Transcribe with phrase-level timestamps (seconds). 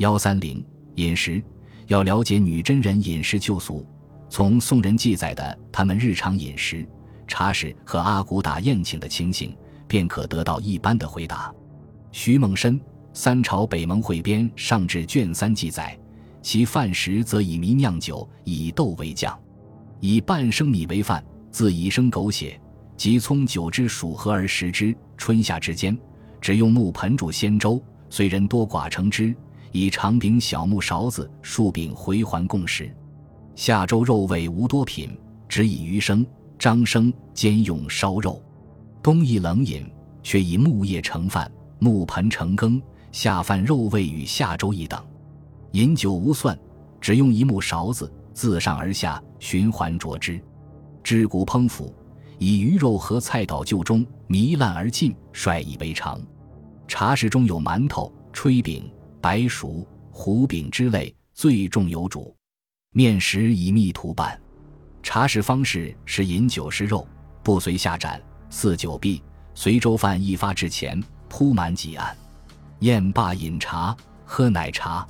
[0.00, 1.42] 幺三零饮食
[1.86, 3.86] 要了解女真人饮食旧俗，
[4.30, 6.88] 从宋人记载的他们日常饮食、
[7.28, 9.54] 茶食和阿骨打宴请的情形，
[9.86, 11.52] 便可得到一般的回答。
[12.12, 12.80] 徐梦深
[13.12, 15.98] 《三朝北盟汇编》上至卷三记载，
[16.40, 19.38] 其饭食则以米酿酒，以豆为酱，
[20.00, 22.58] 以半生米为饭，自以生狗血
[22.96, 24.96] 及葱酒之属合而食之。
[25.18, 25.94] 春夏之间，
[26.40, 27.78] 只用木盆煮鲜粥，
[28.08, 29.36] 虽人多寡成之。
[29.72, 32.94] 以长柄小木勺子、树柄回环共食。
[33.54, 35.16] 下周肉味无多品，
[35.48, 36.26] 只以鱼生、
[36.58, 38.42] 张生兼用烧肉。
[39.02, 39.90] 冬亦冷饮，
[40.22, 42.80] 却以木叶盛饭，木盆盛羹。
[43.12, 45.04] 下饭肉味与下粥一等。
[45.72, 46.56] 饮酒无蒜，
[47.00, 50.40] 只用一木勺子，自上而下循环酌之。
[51.02, 51.92] 知骨烹腐，
[52.38, 56.20] 以鱼肉和菜捣就中，糜烂而尽，率以为常。
[56.86, 58.88] 茶室中有馒头、炊饼。
[59.20, 62.34] 白薯、糊饼之类最重有主，
[62.92, 64.40] 面食以蜜涂拌。
[65.02, 67.06] 茶食方式是饮酒食肉，
[67.42, 69.22] 不随下盏，似酒毕，
[69.54, 72.16] 随粥饭一发至前，铺满几案。
[72.80, 75.06] 宴罢饮茶，喝奶茶。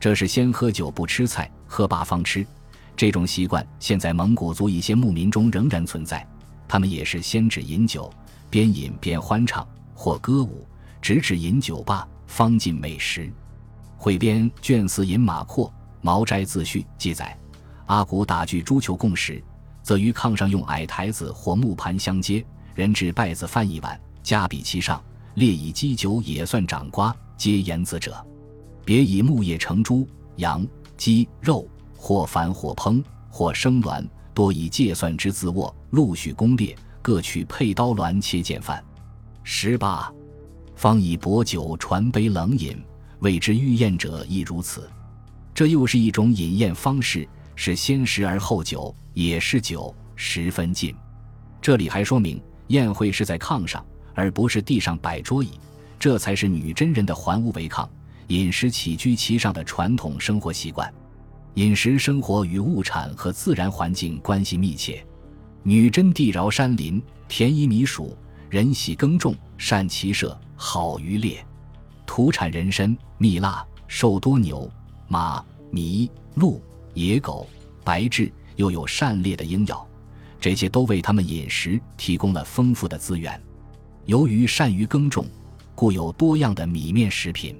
[0.00, 2.46] 这是先喝酒不吃菜，喝罢方吃。
[2.96, 6.26] 这种习惯现在蒙古族一些牧民中仍然存在。
[6.66, 8.10] 他们也是先只饮酒，
[8.48, 10.66] 边饮边欢唱或歌舞，
[11.02, 13.30] 直至饮酒罢，方进美食。
[13.98, 15.68] 汇编卷四饮马阔
[16.00, 17.38] 《毛斋自序》记载：
[17.86, 19.44] 阿骨打具诸球共食，
[19.82, 22.42] 则于炕上用矮台子或木盘相接，
[22.74, 25.00] 人置拜子饭一碗，加比其上，
[25.34, 28.16] 列以鸡酒也算长瓜，皆言子者。
[28.82, 30.66] 别以木叶成猪、羊、
[30.96, 38.82] 鸡肉，或反或烹，或生卵，多以芥蒜之自握，陆续攻列，各取配刀栾切见饭。
[39.44, 40.10] 十八，
[40.82, 42.76] 方以薄酒传杯冷饮。
[43.20, 44.90] 谓之御宴者亦如此，
[45.54, 50.92] 这又是一种饮宴方式，是先食而后酒，也是酒，十分近。
[51.60, 55.50] 这里还说明宴会是在炕上，而不是地上摆桌椅，
[56.00, 57.88] 这才是女真人的还屋为炕，
[58.26, 60.92] 饮食起居其上的传统生活习惯。
[61.54, 65.06] 饮食生活与物产和自然环境关系密切。
[65.62, 68.18] 女真地饶山林，田宜米属，
[68.50, 71.44] 人喜耕种，善骑射，好渔猎。
[72.06, 74.70] 土产人参、蜜蜡，兽多牛、
[75.08, 76.62] 马、麋、鹿、
[76.94, 77.48] 野狗，
[77.82, 79.84] 白雉又有善猎的鹰咬，
[80.40, 83.42] 这些都为他们饮食提供了丰富的资源。
[84.06, 85.26] 由于善于耕种，
[85.74, 87.58] 故有多样的米面食品。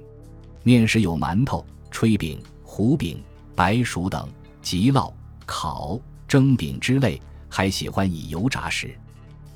[0.63, 3.21] 面食有馒头、炊饼、糊饼、
[3.53, 4.29] 白薯等，
[4.61, 5.11] 即烙、
[5.45, 8.97] 烤、蒸饼之类，还喜欢以油炸食。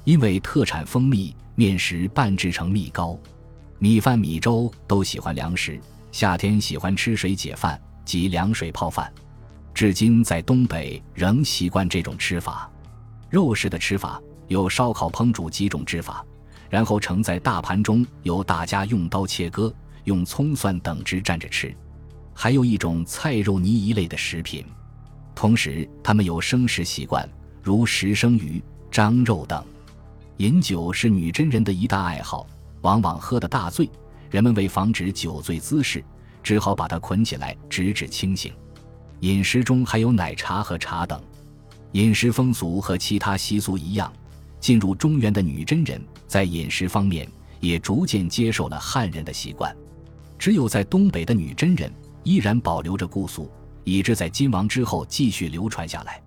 [0.03, 3.17] 因为特产蜂蜜，面食拌制成蜜糕。
[3.79, 5.79] 米饭、米粥都喜欢粮食，
[6.11, 9.11] 夏天喜欢吃水解饭及凉水泡饭。
[9.71, 12.67] 至今在东北仍习惯这种吃法。
[13.29, 16.25] 肉食的吃法有烧烤、烹煮几种制法，
[16.71, 19.71] 然后盛在大盘中，由大家用刀切割，
[20.05, 21.75] 用葱蒜等汁蘸着吃。
[22.33, 24.65] 还有一种菜肉泥一类的食品。
[25.35, 27.29] 同时，他们有生食习惯，
[27.61, 29.63] 如食生鱼、章肉等。
[30.37, 32.47] 饮酒是女真人的一大爱好。
[32.81, 33.89] 往往喝得大醉，
[34.29, 36.03] 人们为防止酒醉滋事，
[36.43, 38.53] 只好把他捆起来，直至清醒。
[39.21, 41.21] 饮食中还有奶茶和茶等。
[41.93, 44.11] 饮食风俗和其他习俗一样，
[44.59, 47.27] 进入中原的女真人在饮食方面
[47.59, 49.75] 也逐渐接受了汉人的习惯。
[50.37, 51.91] 只有在东北的女真人
[52.23, 53.49] 依然保留着故俗，
[53.83, 56.21] 以致在金王之后继续流传下来。